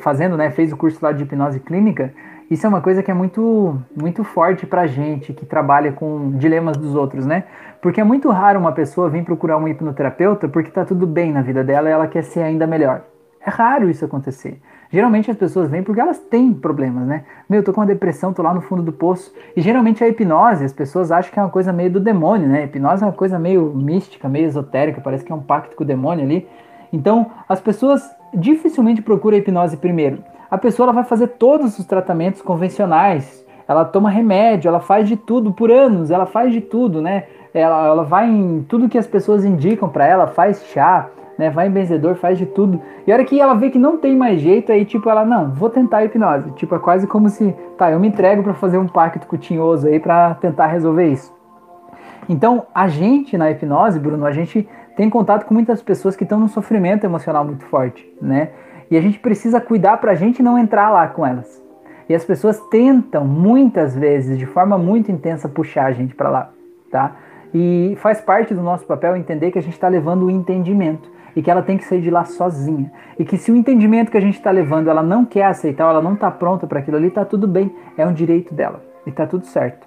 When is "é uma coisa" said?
2.64-3.02, 21.38-21.72, 23.02-23.38